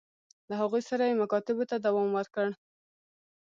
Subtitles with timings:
[0.49, 2.47] له هغوی سره یې مکاتبو ته دوام ورکړ.